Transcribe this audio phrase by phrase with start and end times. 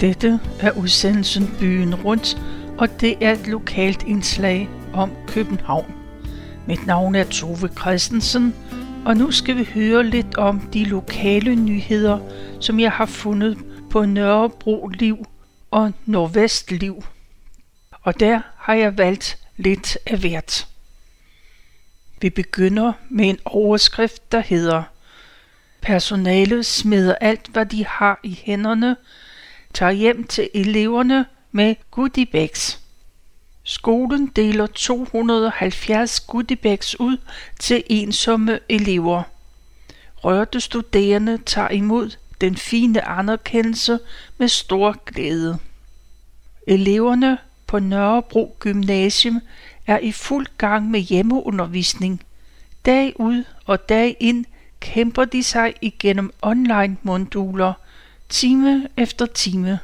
[0.00, 2.36] Dette er udsendelsen Byen Rundt,
[2.78, 5.94] og det er et lokalt indslag om København.
[6.66, 8.54] Mit navn er Tove Christensen,
[9.06, 12.18] og nu skal vi høre lidt om de lokale nyheder,
[12.60, 13.58] som jeg har fundet
[13.90, 15.26] på Nørrebro Liv
[15.70, 17.04] og Nordvest Liv.
[18.02, 20.66] Og der har jeg valgt lidt af hvert.
[22.20, 24.82] Vi begynder med en overskrift, der hedder
[25.82, 28.96] Personalet smider alt, hvad de har i hænderne,
[29.74, 32.80] tager hjem til eleverne med goodiebags.
[33.64, 37.16] Skolen deler 270 goodiebags ud
[37.58, 39.22] til ensomme elever.
[40.16, 43.98] Rørte studerende tager imod den fine anerkendelse
[44.38, 45.58] med stor glæde.
[46.66, 49.40] Eleverne på Nørrebro Gymnasium
[49.86, 52.22] er i fuld gang med hjemmeundervisning.
[52.84, 54.44] Dag ud og dag ind
[54.80, 57.72] kæmper de sig igennem online-moduler,
[58.30, 59.78] time efter time.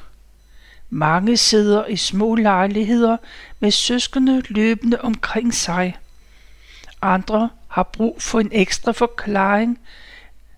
[0.90, 3.16] Mange sidder i små lejligheder
[3.60, 5.96] med søskende løbende omkring sig.
[7.02, 9.78] Andre har brug for en ekstra forklaring,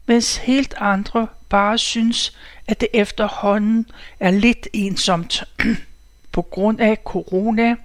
[0.07, 3.87] mens helt andre bare synes, at det efterhånden
[4.21, 5.45] er lidt ensomt.
[6.33, 7.77] På grund af corona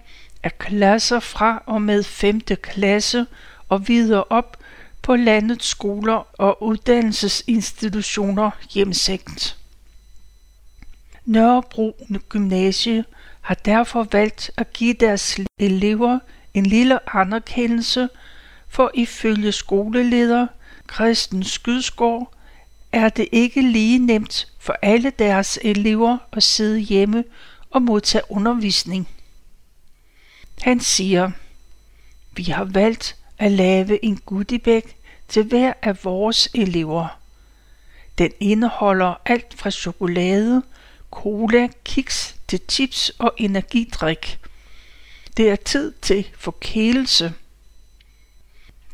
[0.44, 2.42] er klasser fra og med 5.
[2.42, 3.26] klasse
[3.70, 4.58] og videre op
[5.02, 9.58] på landets skoler og uddannelsesinstitutioner hjemsendt.
[11.26, 13.06] Nørrebro Gymnasie
[13.42, 16.20] har derfor valgt at give deres elever
[16.54, 18.10] en lille anerkendelse,
[18.68, 20.48] for ifølge skoleleder
[20.94, 22.34] Christen Skydsgaard
[22.92, 27.24] er det ikke lige nemt for alle deres elever at sidde hjemme
[27.72, 29.10] og modtage undervisning.
[30.62, 31.32] Han siger,
[32.36, 34.84] vi har valgt at lave en goodiebag
[35.28, 37.20] til hver af vores elever.
[38.18, 40.64] Den indeholder alt fra chokolade,
[41.14, 44.40] cola, kiks til chips og energidrik.
[45.38, 47.34] Det er tid til forkælelse.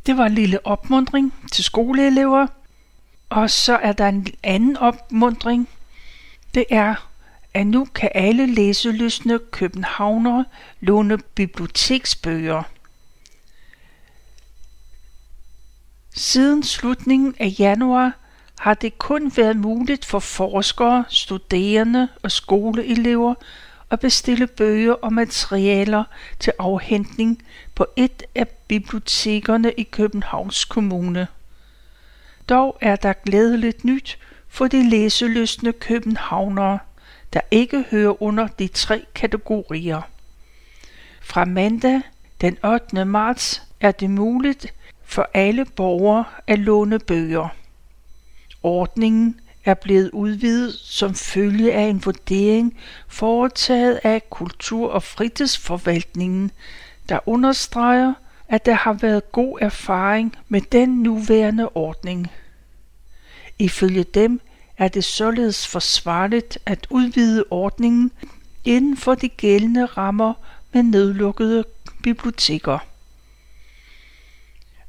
[0.06, 2.48] Det var en lille opmundring til skoleelever.
[3.30, 5.70] Og så er der en anden opmundring.
[6.54, 7.10] Det er,
[7.54, 10.46] at nu kan alle læselystne københavnere
[10.80, 12.64] låne biblioteksbøger.
[16.16, 18.19] Siden slutningen af januar
[18.60, 23.34] har det kun været muligt for forskere, studerende og skoleelever
[23.92, 26.04] at bestille bøger og materialer
[26.40, 27.44] til afhentning
[27.76, 31.28] på et af bibliotekerne i Københavns Kommune.
[32.50, 36.80] Dog er der glædeligt nyt for de læselystne københavnere,
[37.34, 40.02] der ikke hører under de tre kategorier.
[41.22, 42.02] Fra mandag
[42.42, 43.06] den 8.
[43.06, 47.50] marts er det muligt for alle borgere at låne bøger.
[48.64, 52.78] Ordningen er blevet udvidet som følge af en vurdering
[53.08, 56.52] foretaget af Kultur- og Fritidsforvaltningen,
[57.10, 58.14] der understreger,
[58.48, 62.28] at der har været god erfaring med den nuværende ordning.
[63.60, 64.42] Ifølge dem
[64.78, 68.12] er det således forsvarligt at udvide ordningen
[68.66, 70.34] inden for de gældende rammer
[70.74, 71.64] med nedlukkede
[72.04, 72.89] biblioteker.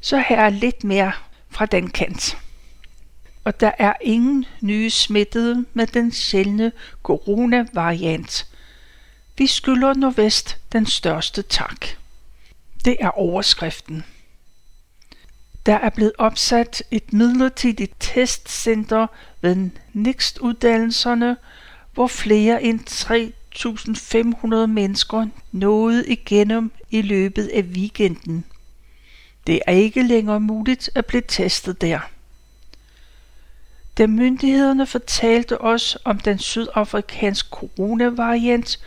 [0.06, 1.12] så her er lidt mere
[1.50, 2.38] fra den kant.
[3.44, 6.72] Og der er ingen nye smittede med den sjældne
[7.04, 8.48] coronavariant.
[9.38, 11.86] Vi skylder Nordvest den største tak.
[12.86, 14.04] Det er overskriften.
[15.66, 19.08] Der er blevet opsat et midlertidigt testcenter
[19.42, 21.38] ved NIXT-uddannelserne,
[21.94, 28.46] hvor flere end 3.500 mennesker nåede igennem i løbet af weekenden.
[29.48, 32.00] Det er ikke længere muligt at blive testet der.
[33.98, 38.80] Da myndighederne fortalte os om den sydafrikanske coronavariant,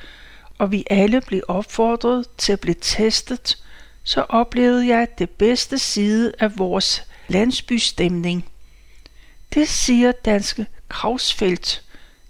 [0.59, 3.59] og vi alle blev opfordret til at blive testet,
[4.05, 8.49] så oplevede jeg det bedste side af vores landsbystemning.
[9.55, 11.83] Det siger danske Krausfeldt,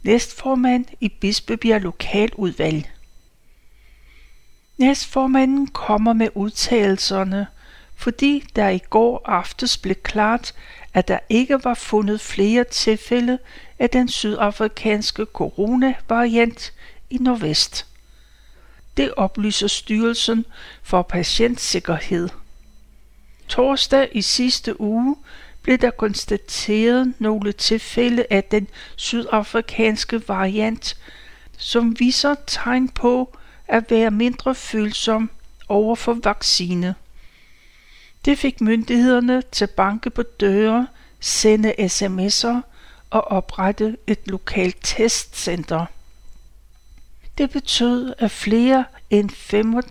[0.02, 2.90] næstformand i Bispebjerg Lokaludvalg.
[4.78, 7.46] Næstformanden kommer med udtalelserne
[7.98, 10.54] fordi der i går aftes blev klart,
[10.94, 13.38] at der ikke var fundet flere tilfælde
[13.78, 16.72] af den sydafrikanske coronavariant
[17.10, 17.86] i Nordvest.
[18.96, 20.44] Det oplyser Styrelsen
[20.82, 22.28] for Patientsikkerhed.
[23.48, 25.16] Torsdag i sidste uge
[25.62, 30.96] blev der konstateret nogle tilfælde af den sydafrikanske variant,
[31.56, 35.30] som viser tegn på at være mindre følsom
[35.68, 36.94] over for vaccine.
[38.24, 40.86] Det fik myndighederne til at banke på døre,
[41.20, 42.60] sende sms'er
[43.10, 45.86] og oprette et lokalt testcenter.
[47.38, 49.30] Det betød, at flere end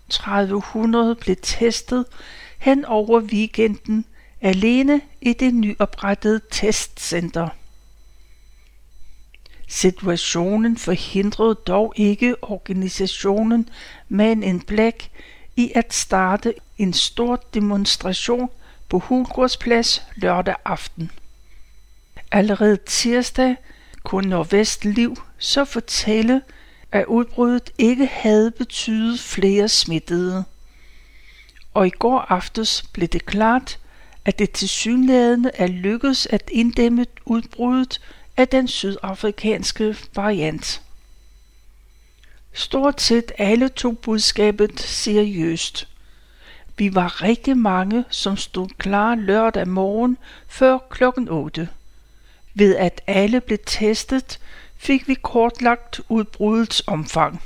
[0.09, 2.05] 3500 blev testet
[2.57, 4.05] hen over weekenden
[4.41, 7.49] alene i det nyoprettede testcenter.
[9.67, 13.69] Situationen forhindrede dog ikke organisationen
[14.09, 15.09] Man in Black
[15.55, 18.49] i at starte en stor demonstration
[18.89, 21.11] på Hulgårdsplads lørdag aften.
[22.31, 23.55] Allerede tirsdag
[24.03, 26.41] kunne Nordvest Liv så fortælle,
[26.91, 30.43] at udbruddet ikke havde betydet flere smittede.
[31.73, 33.79] Og i går aftes blev det klart,
[34.25, 38.01] at det tilsyneladende er lykkedes at inddæmme udbruddet
[38.37, 40.81] af den sydafrikanske variant.
[42.53, 45.87] Stort set alle tog budskabet seriøst.
[46.77, 51.69] Vi var rigtig mange, som stod klar lørdag morgen før klokken 8.
[52.53, 54.39] Ved at alle blev testet,
[54.77, 57.41] fik vi kortlagt udbrudets omfang.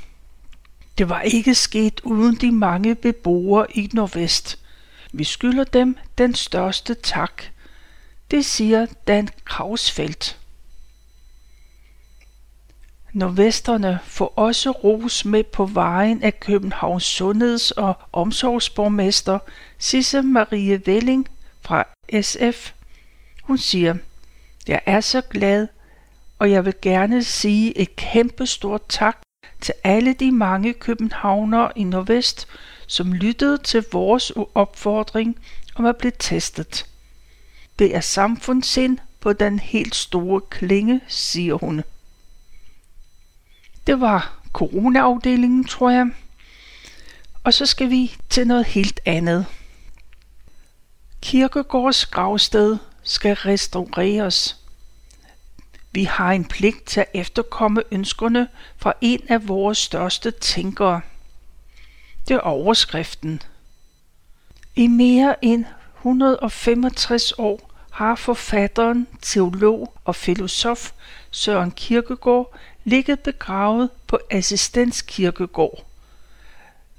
[0.98, 4.58] Det var ikke sket uden de mange beboere i Nordvest.
[5.12, 7.42] Vi skylder dem den største tak.
[8.30, 10.38] Det siger Dan Krausfeldt.
[13.12, 19.38] Nordvesterne får også ros med på vejen af Københavns Sundheds- og Omsorgsborgmester
[19.78, 21.28] Sisse Marie Velling
[21.60, 21.86] fra
[22.22, 22.72] SF.
[23.42, 23.94] Hun siger,
[24.68, 25.68] jeg er så glad,
[26.38, 29.18] og jeg vil gerne sige et kæmpe stort tak
[29.60, 32.48] til alle de mange københavnere i Nordvest,
[32.86, 35.38] som lyttede til vores opfordring
[35.74, 36.86] om at blive testet.
[37.78, 41.82] Det er samfundssind på den helt store klinge, siger hun.
[43.86, 46.06] Det var coronaafdelingen, tror jeg.
[47.44, 49.46] Og så skal vi til noget helt andet.
[51.22, 54.58] Kirkegårds gravsted skal restaureres.
[55.92, 61.00] Vi har en pligt til at efterkomme ønskerne fra en af vores største tænkere.
[62.28, 63.42] Det er overskriften.
[64.76, 65.64] I mere end
[65.96, 70.92] 165 år har forfatteren, teolog og filosof
[71.30, 75.86] Søren Kierkegaard ligget begravet på Assistens Kirkegård.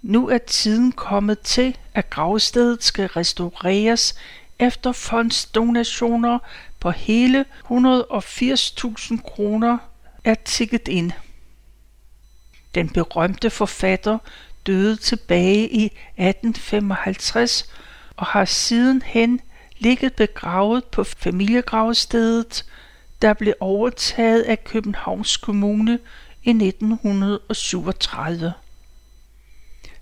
[0.01, 4.15] Nu er tiden kommet til, at gravstedet skal restaureres
[4.59, 6.39] efter fondsdonationer
[6.79, 9.77] på hele 180.000 kroner
[10.23, 11.11] er tikket ind.
[12.75, 14.17] Den berømte forfatter
[14.67, 17.69] døde tilbage i 1855
[18.17, 19.41] og har sidenhen
[19.77, 22.65] ligget begravet på familiegravstedet
[23.23, 25.99] der blev overtaget af Københavns Kommune
[26.43, 28.53] i 1937.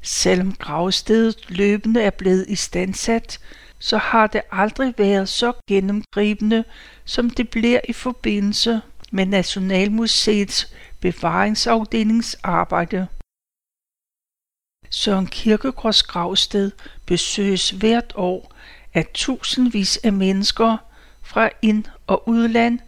[0.02, 3.40] Selvom gravstedet løbende er blevet istandsat,
[3.80, 6.64] så har det aldrig været så gennemgribende,
[7.06, 8.82] som det bliver i forbindelse
[9.12, 13.08] med Nationalmuseets bevaringsafdelings arbejde.
[14.90, 16.72] Søren Kirkegaards gravsted
[17.06, 18.54] besøges hvert år
[18.94, 20.78] af tusindvis af mennesker
[21.22, 22.80] fra ind- og udland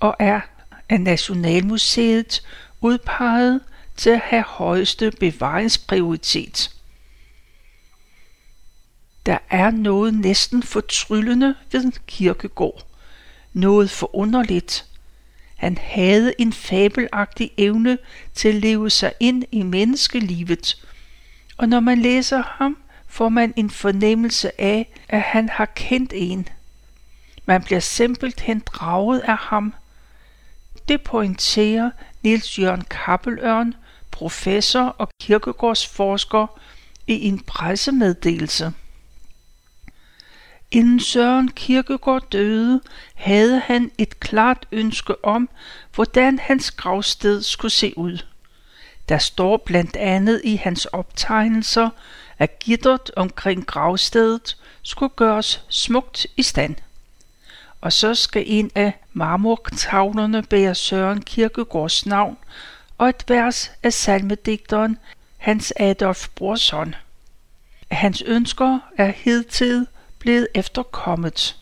[0.00, 0.40] og er
[0.88, 2.42] af Nationalmuseet
[2.80, 3.60] udpeget
[3.96, 6.70] til at have højeste bevaringsprioritet.
[9.26, 12.86] Der er noget næsten fortryllende ved kirkegård.
[13.52, 14.86] Noget forunderligt.
[15.56, 17.98] Han havde en fabelagtig evne
[18.34, 20.86] til at leve sig ind i menneskelivet,
[21.56, 22.76] og når man læser ham,
[23.08, 26.48] får man en fornemmelse af, at han har kendt en.
[27.46, 29.74] Man bliver simpelthen draget af ham–
[30.88, 31.90] det pointerer
[32.22, 33.74] Niels Jørgen Kappelørn,
[34.10, 36.46] professor og kirkegårdsforsker,
[37.06, 38.72] i en pressemeddelelse.
[40.70, 42.80] Inden Søren Kirkegaard døde,
[43.14, 45.48] havde han et klart ønske om,
[45.94, 48.18] hvordan hans gravsted skulle se ud.
[49.08, 51.90] Der står blandt andet i hans optegnelser,
[52.38, 56.76] at gittert omkring gravstedet skulle gøres smukt i stand
[57.80, 62.38] og så skal en af marmortavlerne bære Søren Kirkegaards navn
[62.98, 64.98] og et vers af salmedigteren
[65.36, 66.94] Hans Adolf Brorson.
[67.90, 69.86] hans ønsker er hidtil
[70.18, 71.56] blevet efterkommet.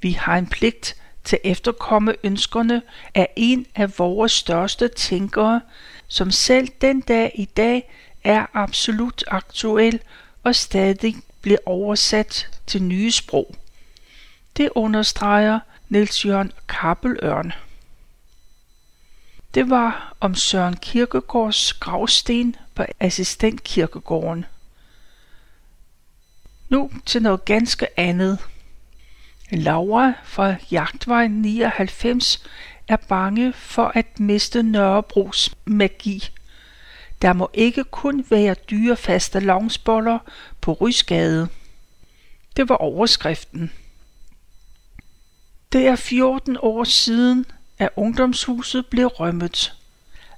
[0.00, 2.82] Vi har en pligt til at efterkomme ønskerne
[3.14, 5.60] af en af vores største tænkere,
[6.08, 7.90] som selv den dag i dag
[8.24, 10.00] er absolut aktuel
[10.44, 13.54] og stadig bliver oversat til nye sprog.
[14.56, 17.52] Det understreger Niels Jørgen Kappelørn.
[19.54, 24.44] Det var om Søren Kirkegaards gravsten på assistentkirkegården.
[26.68, 28.38] Nu til noget ganske andet.
[29.50, 32.46] Laura fra Jagtvej 99
[32.88, 36.28] er bange for at miste Nørrebros magi.
[37.22, 40.18] Der må ikke kun være dyre faste lavnsboller
[40.60, 41.48] på Rysgade.
[42.56, 43.72] Det var overskriften.
[45.74, 47.46] Det er 14 år siden,
[47.78, 49.74] at ungdomshuset blev rømmet.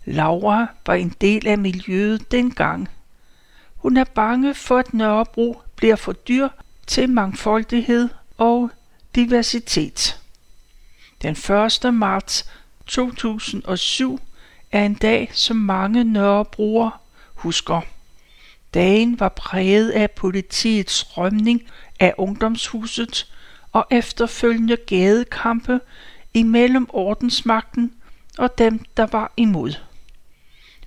[0.04, 2.88] Laura var en del af miljøet dengang.
[3.76, 6.48] Hun er bange for, at Nørrebro bliver for dyr
[6.86, 8.70] til mangfoldighed og
[9.14, 10.20] diversitet.
[11.22, 11.36] Den
[11.84, 11.94] 1.
[11.94, 12.50] marts
[12.86, 14.20] 2007
[14.72, 17.00] er en dag, som mange Nørrebroer
[17.34, 17.80] husker.
[18.74, 21.62] Dagen var præget af politiets rømning
[22.00, 23.26] af ungdomshuset
[23.72, 25.80] og efterfølgende gadekampe
[26.34, 27.92] imellem ordensmagten
[28.38, 29.72] og dem, der var imod.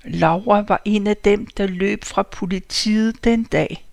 [0.06, 3.86] Laura var en af dem, der løb fra politiet den dag.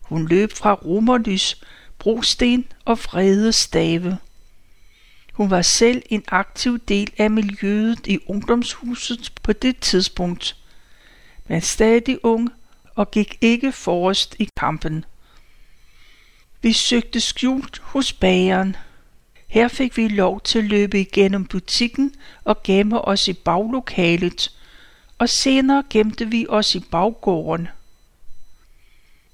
[0.00, 1.62] Hun løb fra Romerlys,
[1.98, 4.18] brosten og vrede stave.
[5.32, 10.56] Hun var selv en aktiv del af miljøet i ungdomshuset på det tidspunkt,
[11.48, 12.50] men stadig ung
[12.94, 15.04] og gik ikke forrest i kampen.
[16.66, 18.76] Vi søgte skjult hos bageren.
[19.48, 24.52] Her fik vi lov til at løbe igennem butikken og gemme os i baglokalet,
[25.18, 27.68] og senere gemte vi os i baggården.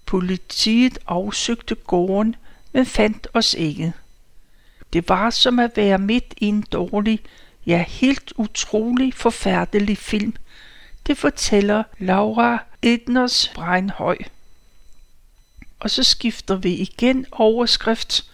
[0.07, 2.37] Politiet afsøgte gården,
[2.73, 3.93] men fandt os ikke.
[4.93, 7.21] Det var som at være midt i en dårlig,
[7.67, 10.35] ja helt utrolig forfærdelig film.
[11.07, 14.17] Det fortæller Laura Edners Breinhøj.
[15.83, 18.31] Og så skifter vi igen overskrift,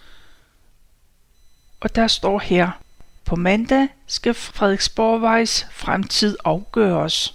[1.81, 2.71] og der står her,
[3.25, 7.35] på mandag skal Frederiksborgvejs fremtid afgøres.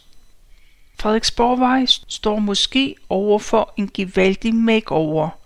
[0.99, 5.29] Frederiksborgvej står måske over for en gevaldig makeover–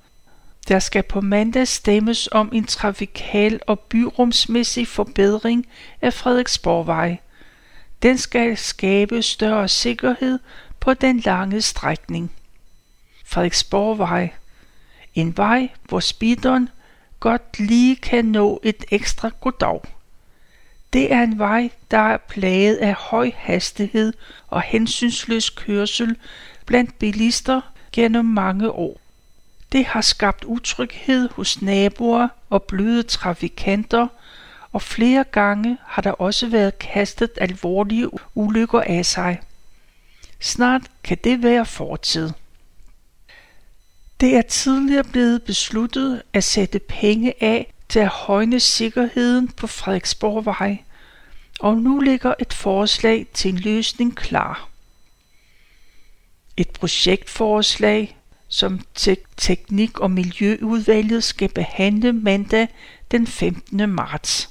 [0.68, 5.68] der skal på mandag stemmes om en trafikal og byrumsmæssig forbedring
[6.02, 7.18] af Frederiksborgvej.
[8.02, 10.40] Den skal skabe større sikkerhed
[10.80, 12.32] på den lange strækning.
[13.26, 14.34] Frederiksborgvej.
[15.18, 16.70] En vej, hvor speederen
[17.20, 19.82] godt lige kan nå et ekstra goddag.
[20.94, 24.14] Det er en vej, der er plaget af høj hastighed
[24.48, 26.16] og hensynsløs kørsel
[26.66, 29.00] blandt bilister gennem mange år.
[29.72, 34.08] Det har skabt utryghed hos naboer og bløde trafikanter,
[34.72, 39.42] og flere gange har der også været kastet alvorlige ulykker af sig.
[40.40, 42.30] Snart kan det være fortid.
[44.20, 50.78] Det er tidligere blevet besluttet at sætte penge af til at højne sikkerheden på Frederiksborgvej,
[51.60, 54.70] og nu ligger et forslag til en løsning klar.
[56.58, 58.82] Et projektforslag som
[59.38, 62.68] Teknik- og Miljøudvalget skal behandle mandag
[63.12, 63.90] den 15.
[63.90, 64.50] marts.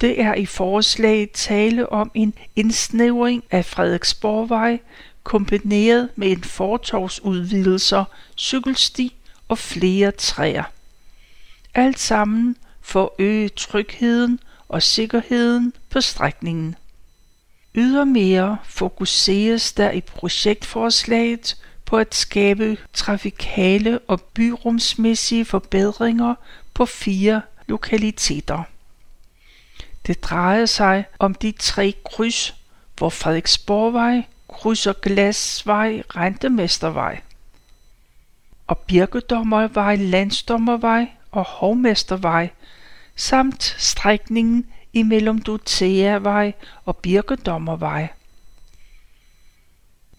[0.00, 4.78] Det er i forslaget tale om en indsnævring af Frederiksborgvej
[5.28, 8.04] kombineret med en fortovsudvidelser,
[8.38, 9.16] cykelsti
[9.48, 10.64] og flere træer.
[11.74, 16.76] Alt sammen for at øge trygheden og sikkerheden på strækningen.
[17.74, 26.34] Ydermere fokuseres der i projektforslaget på at skabe trafikale og byrumsmæssige forbedringer
[26.74, 28.62] på fire lokaliteter.
[30.06, 32.54] Det drejer sig om de tre kryds,
[32.96, 37.20] hvor Frederiksborgvej krydser Glasvej, Rentemestervej
[38.66, 42.50] og Birkedommervej, Landsdommervej og Hovmestervej,
[43.16, 46.52] samt strækningen imellem Doteavej
[46.84, 48.08] og Birkedommervej.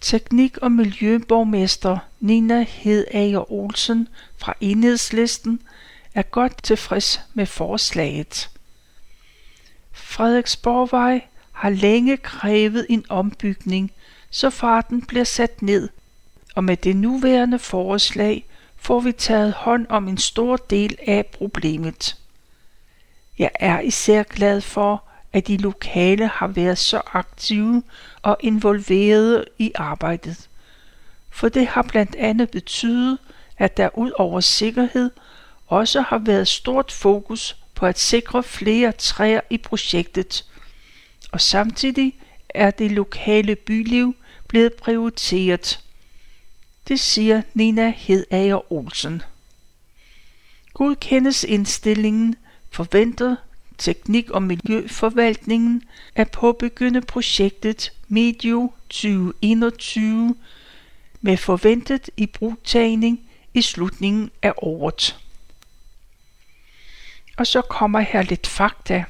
[0.01, 4.07] Teknik- og miljøborgmester Nina Hedager Olsen
[4.38, 5.62] fra Enhedslisten
[6.15, 8.50] er godt tilfreds med forslaget.
[9.91, 11.21] Frederiksborgvej
[11.51, 13.91] har længe krævet en ombygning,
[14.31, 15.89] så farten bliver sat ned,
[16.55, 18.45] og med det nuværende forslag
[18.77, 22.15] får vi taget hånd om en stor del af problemet.
[23.39, 27.83] Jeg er især glad for, at de lokale har været så aktive
[28.21, 30.50] og involverede i arbejdet.
[31.29, 33.17] for det har blandt andet betydet,
[33.57, 35.12] at der ud over sikkerhed
[35.67, 40.45] også har været stort fokus på at sikre flere træer i projektet,
[41.31, 42.15] og samtidig
[42.50, 44.15] er det lokale byliv
[44.48, 45.79] blevet prioriteret.
[46.88, 49.22] Det siger Nina Hedager Olsen.
[50.74, 52.36] Godkendes indstillingen
[52.72, 53.36] forventer
[53.77, 55.84] Teknik- og Miljøforvaltningen
[56.15, 60.36] at påbegynde projektet medio 2021
[61.22, 63.20] med forventet i brugtagning
[63.53, 65.20] i slutningen af året.
[67.38, 69.06] Og så kommer her lidt fakta.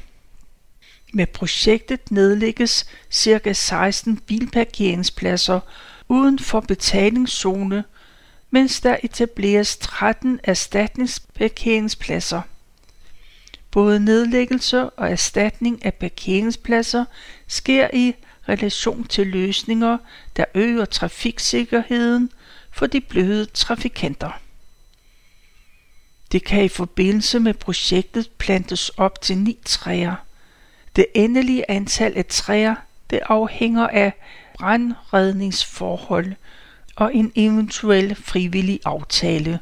[1.14, 3.54] Med projektet nedlægges ca.
[3.54, 5.60] 16 bilparkeringspladser
[6.08, 7.84] uden for betalingszone,
[8.52, 12.42] mens der etableres 13 erstatningsparkeringspladser.
[13.72, 17.06] Både nedlæggelse og erstatning af parkeringspladser
[17.48, 18.14] sker i
[18.50, 19.98] relation til løsninger,
[20.36, 22.32] der øger trafiksikkerheden
[22.72, 24.32] for de bløde trafikanter.
[26.32, 30.16] Det kan i forbindelse med projektet plantes op til ni træer.
[30.96, 32.76] Det endelige antal af træer
[33.10, 34.14] det afhænger af
[34.58, 36.34] brandredningsforhold
[36.96, 39.60] og en eventuel frivillig aftale.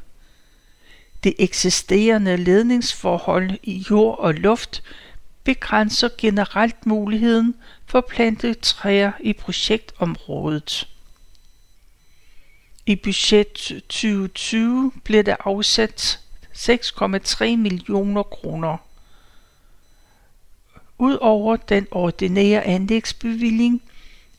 [1.23, 4.83] Det eksisterende ledningsforhold i jord og luft
[5.43, 7.55] begrænser generelt muligheden
[7.85, 10.87] for plantet træer i projektområdet.
[12.85, 16.19] I budget 2020 blev der afsat
[16.53, 18.77] 6,3 millioner kroner.
[20.99, 23.81] Udover den ordinære anlægsbevilling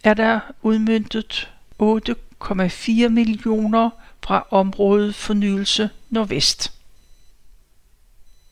[0.04, 1.50] er der udmyndtet
[1.82, 3.90] 8,4 millioner
[4.24, 6.72] fra området Fornyelse Nordvest.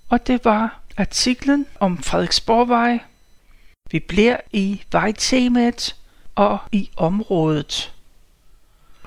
[0.08, 2.98] Og det var artiklen om Frederiksborgvej.
[3.90, 5.96] Vi bliver i vejtemaet
[6.34, 7.92] og i området.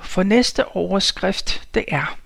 [0.01, 2.17] For næste overskrift det er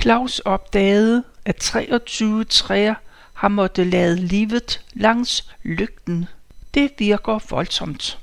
[0.00, 2.94] Claus opdagede, at 23 træer
[3.36, 6.26] har måttet lade livet langs lygten.
[6.74, 8.18] Det virker voldsomt.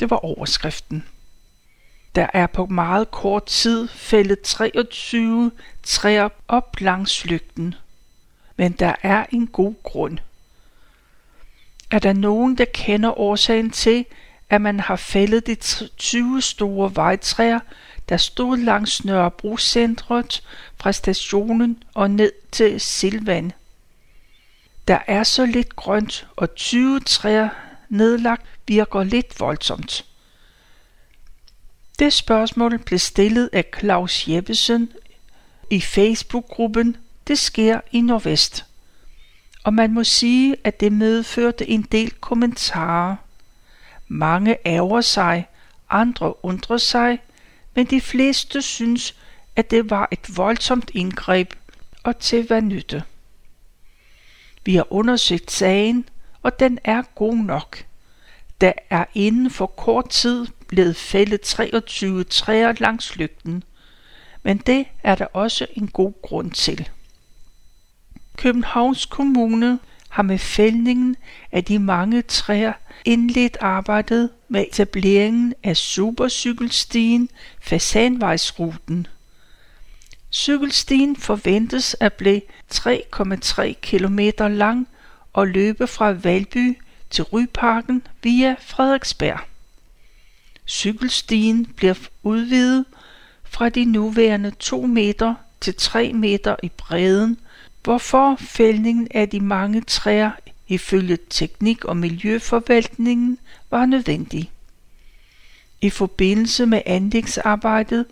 [0.00, 1.04] Det var overskriften.
[2.14, 5.50] Der er på meget kort tid fældet 23
[5.82, 7.74] træer op langs lygten.
[8.56, 10.18] Men der er en god grund.
[11.90, 14.04] Er der nogen, der kender årsagen til,
[14.50, 15.54] at man har fældet de
[15.96, 17.60] 20 store vejtræer,
[18.08, 20.42] der stod langs Nørrebrocentret
[20.80, 23.52] fra stationen og ned til Silvan?
[24.88, 27.48] Der er så lidt grønt, og 20 træer
[27.88, 30.04] nedlagt virker lidt voldsomt.
[31.98, 34.92] Det spørgsmål blev stillet af Claus Jeppesen
[35.70, 36.96] i Facebook-gruppen
[37.26, 38.64] Det sker i Nordvest.
[39.64, 43.16] Og man må sige, at det medførte en del kommentarer.
[44.08, 45.48] Mange ærger sig,
[45.90, 47.18] andre undrer sig,
[47.74, 49.14] men de fleste synes,
[49.56, 51.54] at det var et voldsomt indgreb
[52.02, 53.02] og til hvad nytte.
[54.68, 56.08] Vi har undersøgt sagen,
[56.42, 57.84] og den er god nok.
[58.60, 63.64] Der er inden for kort tid blevet fældet 23 træer langs lygten,
[64.42, 66.88] men det er der også en god grund til.
[68.36, 69.78] Københavns Kommune
[70.08, 71.16] har med fældningen
[71.52, 72.72] af de mange træer
[73.04, 77.28] indledt arbejdet med etableringen af supercykelstien
[77.60, 79.06] Fasanvejsruten.
[80.32, 82.40] Cykelstien forventes at blive
[82.74, 84.88] 3,3 km lang
[85.32, 86.78] og løbe fra Valby
[87.10, 89.40] til Ryparken via Frederiksberg.
[90.66, 92.84] Cykelstien bliver udvidet
[93.44, 97.38] fra de nuværende 2 meter til 3 meter i bredden,
[97.82, 100.30] hvorfor fældningen af de mange træer
[100.68, 103.38] ifølge teknik- og miljøforvaltningen
[103.70, 104.50] var nødvendig.
[105.80, 108.06] I forbindelse med anlægsarbejdet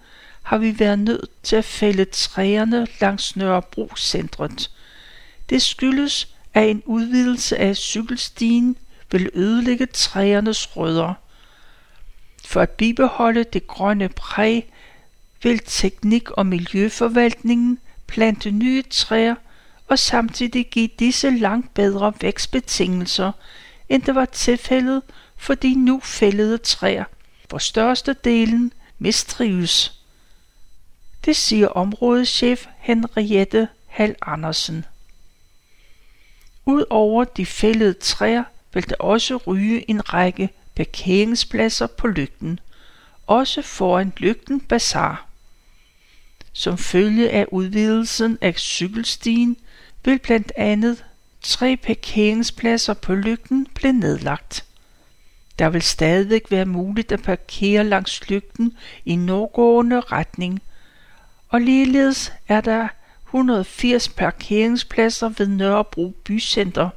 [0.46, 4.70] har vi været nødt til at fælde træerne langs Nørrebro-centret.
[5.50, 8.76] Det skyldes, at en udvidelse af cykelstien
[9.11, 11.14] vil ødelægge træernes rødder.
[12.44, 14.72] For at bibeholde det grønne præg
[15.42, 19.35] vil teknik- og miljøforvaltningen plante nye træer
[19.88, 23.32] og samtidig give disse langt bedre vækstbetingelser,
[23.88, 25.02] end det var tilfældet
[25.37, 27.04] for de nu fældede træer,
[27.48, 29.95] hvor størstedelen mistrives.
[31.26, 34.84] Det siger områdeschef Henriette Hal Andersen.
[36.66, 42.60] Udover de fældede træer vil der også ryge en række parkeringspladser på lygten,
[43.26, 45.26] også foran lygten Bazar.
[46.52, 49.56] Som følge af udvidelsen af cykelstien
[50.04, 51.04] vil blandt andet
[51.42, 54.64] tre parkeringspladser på lygten blive nedlagt.
[55.58, 60.62] Der vil stadigvæk være muligt at parkere langs lygten i nordgående retning,
[61.48, 62.88] og ligeledes er der
[63.26, 66.90] 180 parkeringspladser ved Nørrebro Bycenter.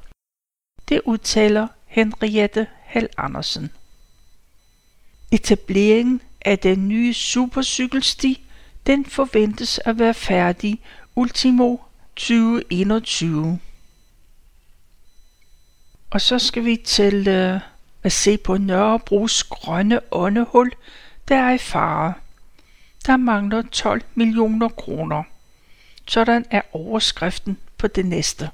[0.90, 3.72] Det udtaler Henriette Hal Andersen.
[5.32, 8.46] Etableringen af den nye supercykelsti,
[8.88, 10.82] den forventes at være færdig
[11.16, 11.78] ultimo
[12.16, 13.60] 2021.
[16.10, 17.62] Og så skal vi til øh,
[18.04, 20.72] at se på Nørrebros grønne åndehul,
[21.28, 22.14] der er i fare.
[23.06, 25.24] Der mangler 12 millioner kroner.
[26.08, 28.50] Sådan er overskriften på det næste.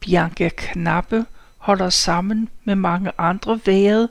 [0.00, 1.26] Bianca Knappe
[1.58, 4.08] holder sammen med mange andre været,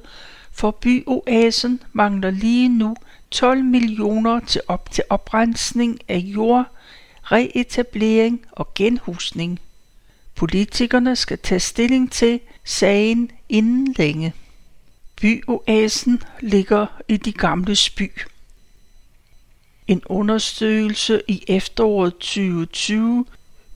[0.51, 2.95] for byoasen mangler lige nu
[3.31, 6.65] 12 millioner til, op til oprensning af jord,
[7.23, 9.59] reetablering og genhusning.
[10.35, 14.33] Politikerne skal tage stilling til sagen inden længe.
[15.21, 18.11] Byoasen ligger i de gamle by.
[19.91, 23.25] En undersøgelse i efteråret 2020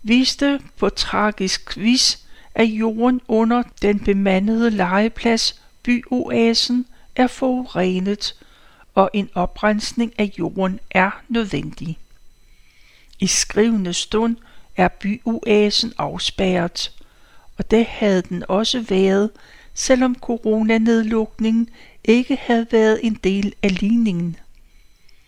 [0.04, 2.26] viste på tragisk vis,
[2.56, 8.36] at jorden under den bemandede legeplads Byoasen er forurenet,
[8.94, 11.98] og en oprensning af jorden er nødvendig.
[13.20, 14.36] I skrivende stund
[14.78, 16.92] er byoasen afspærret,
[17.58, 19.32] og det havde den også været,
[19.74, 21.70] selvom coronanedlukningen
[22.04, 24.38] ikke havde været en del af ligningen.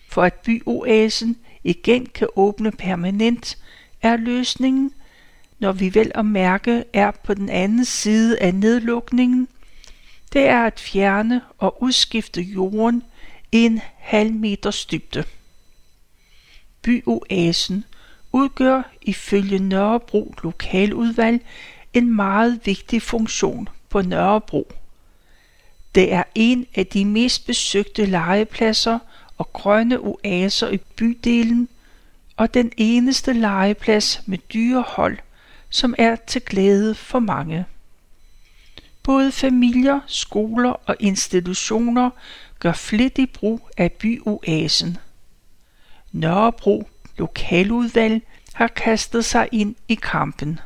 [0.07, 3.57] For at byoasen igen kan åbne permanent,
[4.01, 4.91] er løsningen,
[5.59, 9.47] når vi vel at mærke er på den anden side af nedlukningen,
[10.33, 13.03] det er at fjerne og udskifte jorden
[13.51, 15.23] en halv meters dybde.
[16.81, 17.83] Byoasen
[18.31, 21.41] udgør ifølge Nørrebro Lokaludvalg
[21.93, 24.71] en meget vigtig funktion på Nørrebro.
[25.95, 28.99] Det er en af de mest besøgte legepladser
[29.37, 31.69] og grønne oaser i bydelen,
[32.37, 35.17] og den eneste legeplads med dyrehold,
[35.69, 37.65] som er til glæde for mange.
[39.03, 42.09] Både familier, skoler og institutioner
[42.59, 44.97] gør flittig brug af byoasen.
[46.11, 48.21] Nørrebro lokaludvalg
[48.53, 50.59] har kastet sig ind i kampen.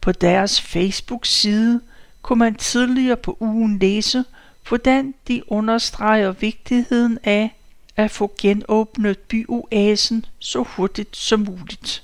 [0.00, 1.80] På deres Facebook-side
[2.22, 4.24] kunne man tidligere på ugen læse,
[4.68, 7.56] hvordan de understreger vigtigheden af
[7.96, 12.02] at få genåbnet byoasen så hurtigt som muligt.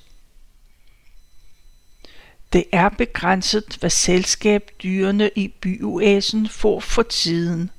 [2.53, 7.69] Det er begrænset, hvad selskab dyrene i byoasen får for tiden.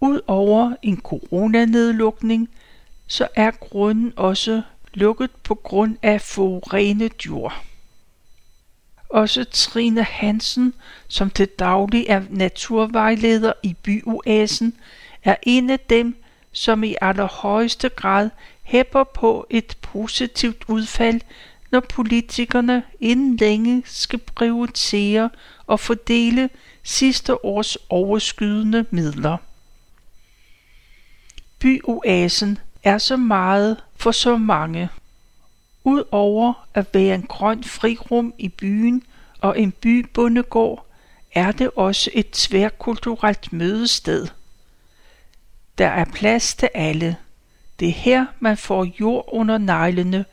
[0.00, 2.48] Udover en coronanedlukning,
[3.06, 4.62] så er grunden også
[4.94, 7.64] lukket på grund af forurenet jord.
[9.08, 10.74] Også Trine Hansen,
[11.08, 14.74] som til daglig er naturvejleder i byoasen,
[15.24, 18.30] er en af dem, som i allerhøjeste grad
[18.62, 21.20] hæpper på et positivt udfald
[21.70, 25.30] når politikerne inden længe skal prioritere
[25.66, 26.50] og fordele
[26.82, 29.36] sidste års overskydende midler.
[31.58, 34.88] Byoasen er så meget for så mange.
[35.86, 39.02] Udover at være en grøn frirum i byen
[39.40, 40.86] og en bybundegård,
[41.34, 44.26] er det også et tværkulturelt mødested.
[45.78, 47.16] Der er plads til alle.
[47.80, 50.24] Det er her, man får jord under neglene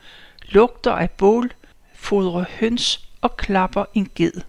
[0.42, 1.52] lugter af bål,
[1.94, 4.40] fodrer høns og klapper en ged.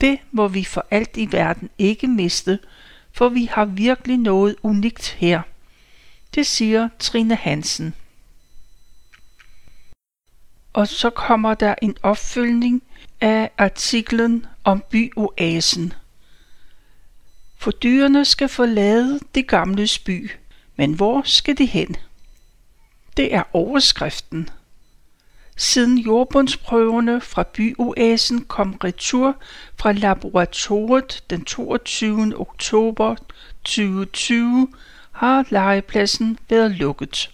[0.00, 2.58] Det må vi for alt i verden ikke miste,
[3.12, 5.42] for vi har virkelig noget unikt her.
[6.34, 7.94] Det siger Trine Hansen.
[10.78, 12.82] Og så kommer der en opfølgning
[13.20, 15.92] af artiklen om byoasen.
[17.56, 20.30] For dyrene skal forlade det gamle by,
[20.76, 21.96] men hvor skal de hen?
[23.16, 24.48] Det er overskriften.
[25.56, 29.36] Siden jordbundsprøverne fra byoasen kom retur
[29.76, 32.40] fra laboratoriet den 22.
[32.40, 33.16] oktober
[33.64, 34.68] 2020,
[35.12, 37.30] har legepladsen været lukket.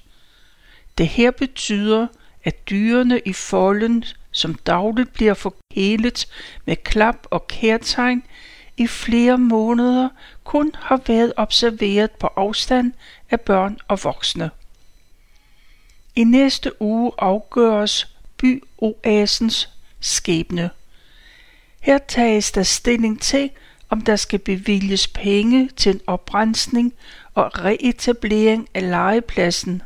[0.98, 2.06] Det her betyder,
[2.44, 6.26] at dyrene i folden, som dagligt bliver forkælet
[6.64, 8.22] med klap og kærtegn,
[8.76, 10.08] i flere måneder
[10.44, 12.92] kun har været observeret på afstand
[13.30, 14.50] af børn og voksne.
[16.16, 20.70] I næste uge afgøres byoasens skæbne.
[21.80, 23.50] Her tages der stilling til,
[23.90, 26.94] om der skal bevilges penge til en oprensning
[27.34, 29.82] og reetablering af legepladsen.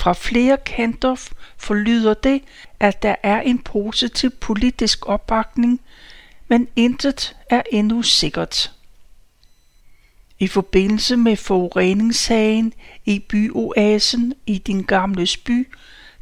[0.00, 2.42] Fra flere kanter forlyder det,
[2.80, 5.80] at der er en positiv politisk opbakning,
[6.48, 8.72] men intet er endnu sikkert.
[10.38, 12.72] I forbindelse med forureningssagen
[13.04, 15.68] i byoasen i din gamle by,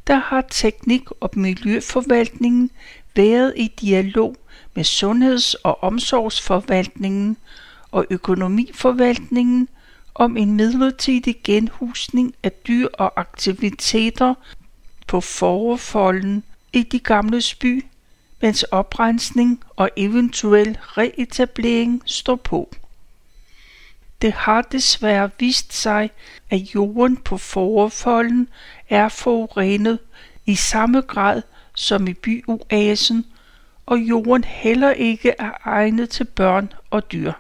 [0.06, 2.70] der har teknik- og miljøforvaltningen
[3.16, 4.36] været i dialog
[4.74, 7.36] med sundheds- og omsorgsforvaltningen
[7.90, 9.68] og økonomiforvaltningen
[10.18, 14.34] om en midlertidig genhusning af dyr og aktiviteter
[15.06, 17.84] på forfolden i de gamle by,
[18.40, 22.74] mens oprensning og eventuel reetablering står på.
[24.22, 26.10] Det har desværre vist sig,
[26.50, 28.48] at jorden på forfolden
[28.88, 29.98] er forurenet
[30.46, 31.42] i samme grad
[31.74, 33.26] som i byoasen,
[33.86, 37.32] og jorden heller ikke er egnet til børn og dyr.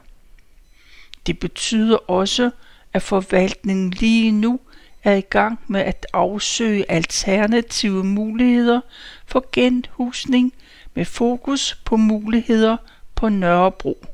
[1.26, 2.50] Det betyder også,
[2.92, 4.60] at forvaltningen lige nu
[5.04, 8.80] er i gang med at afsøge alternative muligheder
[9.26, 10.52] for genhusning
[10.94, 12.76] med fokus på muligheder
[13.14, 14.06] på Nørrebro.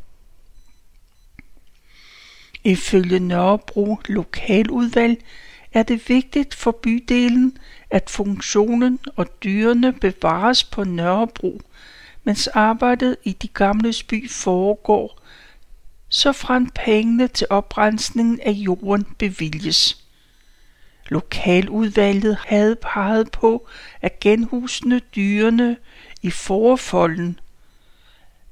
[2.64, 5.24] Ifølge Nørrebro Lokaludvalg
[5.72, 7.58] er det vigtigt for bydelen,
[7.90, 11.60] at funktionen og dyrene bevares på Nørrebro,
[12.24, 15.20] mens arbejdet i de gamle by foregår,
[16.14, 20.05] så frem pengene til oprensningen af jorden bevilges.
[21.09, 23.68] Lokaludvalget havde peget på
[24.03, 25.77] at genhusne dyrene
[26.22, 27.40] i forfolden,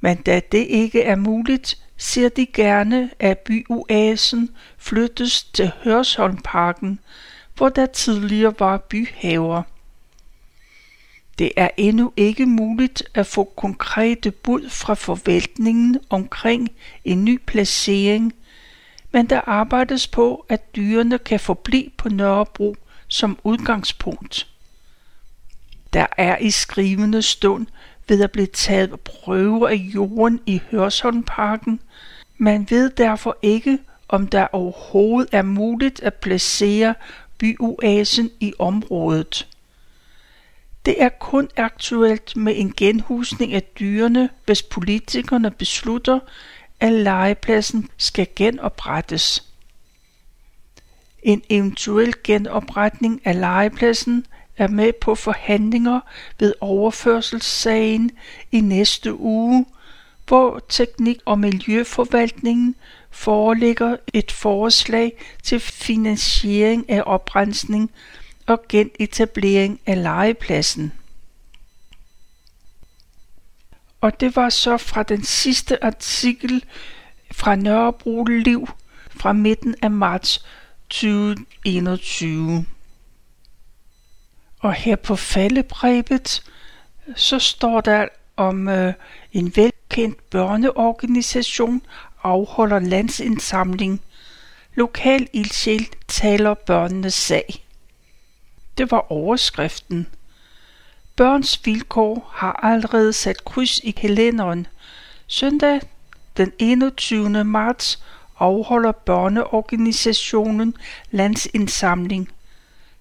[0.00, 6.98] men da det ikke er muligt, ser de gerne, at byoasen flyttes til Hørsholmparken,
[7.56, 9.62] hvor der tidligere var byhaver.
[11.38, 16.68] Det er endnu ikke muligt at få konkrete bud fra forvaltningen omkring
[17.04, 18.32] en ny placering,
[19.12, 22.76] men der arbejdes på, at dyrene kan forblive på Nørrebro
[23.08, 24.48] som udgangspunkt.
[25.92, 27.66] Der er i skrivende stund
[28.08, 31.80] ved at blive taget prøver af jorden i Hørsholmparken.
[32.38, 36.94] Man ved derfor ikke, om der overhovedet er muligt at placere
[37.38, 39.48] byoasen i området.
[40.84, 46.20] Det er kun aktuelt med en genhusning af dyrene, hvis politikerne beslutter,
[46.80, 49.44] at legepladsen skal genoprettes.
[51.22, 56.00] En eventuel genopretning af legepladsen er med på forhandlinger
[56.38, 58.10] ved overførselssagen
[58.52, 59.66] i næste uge,
[60.26, 62.74] hvor Teknik- og Miljøforvaltningen
[63.10, 67.90] forelægger et forslag til finansiering af oprensning
[68.52, 70.92] og genetablering af legepladsen.
[74.00, 76.64] Og det var så fra den sidste artikel
[77.32, 78.68] fra Nørrebro Liv
[79.10, 80.44] fra midten af marts
[80.88, 82.66] 2021.
[84.58, 86.42] Og her på faldebrevet,
[87.16, 88.94] så står der om øh,
[89.32, 91.82] en velkendt børneorganisation
[92.22, 94.00] afholder landsindsamling.
[94.74, 97.64] Lokal ildsjæl taler børnenes sag.
[98.78, 100.06] Det var overskriften.
[101.16, 104.66] Børns Vilkår har allerede sat kryds i kalenderen.
[105.26, 105.80] Søndag
[106.36, 107.44] den 21.
[107.44, 108.02] marts
[108.38, 110.74] afholder børneorganisationen
[111.10, 112.28] landsindsamling.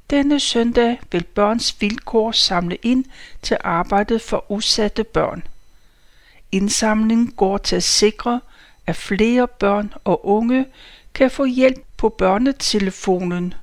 [0.10, 3.06] Denne søndag vil Børns Vilkår samle ind
[3.42, 5.44] til arbejdet for udsatte børn.
[6.52, 8.42] Indsamlingen går til at sikre,
[8.88, 10.66] at flere børn og unge
[11.14, 13.54] kan få hjælp på børnetelefonen.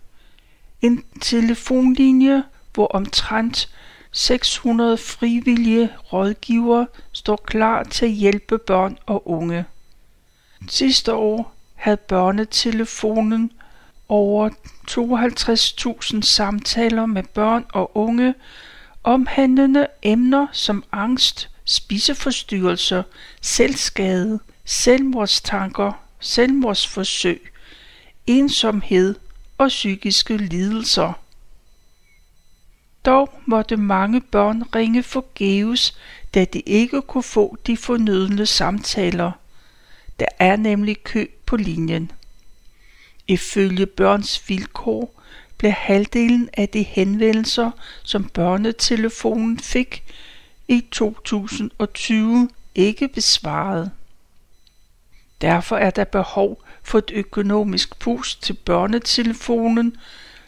[0.83, 2.43] En telefonlinje,
[2.75, 3.69] hvor omtrent
[4.13, 9.65] 600 frivillige rådgivere står klar til at hjælpe børn og unge.
[10.69, 13.53] Sidste år havde børnetelefonen
[14.09, 14.51] over
[14.91, 18.35] 52.000 samtaler med børn og unge
[19.05, 23.03] omhandlende emner som angst, spiseforstyrrelser,
[23.41, 27.51] selvskade, selvmordstanker, selvmordsforsøg,
[28.27, 29.15] ensomhed
[29.59, 31.13] og psykiske lidelser.
[33.05, 35.99] Dog måtte mange børn ringe forgæves,
[36.35, 39.33] da de ikke kunne få de fornødne samtaler.
[40.21, 42.11] Der er nemlig kø på linjen.
[43.29, 45.23] Ifølge børns vilkår
[45.59, 47.71] blev halvdelen af de henvendelser,
[48.03, 50.05] som børnetelefonen fik
[50.69, 53.91] i 2020, ikke besvaret.
[55.41, 59.97] Derfor er der behov for et økonomisk pust til børnetelefonen,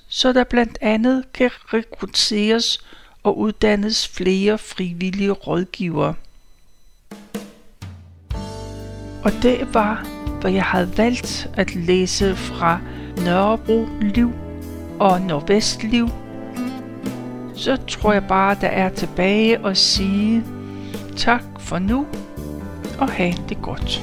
[0.09, 2.85] så der blandt andet kan rekrutteres
[3.23, 6.15] og uddannes flere frivillige rådgivere.
[9.25, 10.07] Og det var,
[10.41, 12.81] hvad jeg havde valgt at læse fra
[13.25, 14.33] Nørrebro Liv
[14.99, 16.09] og Nordvestliv.
[17.55, 20.45] Så tror jeg bare, der er tilbage at sige
[21.17, 22.07] tak for nu
[22.99, 24.03] og have det godt.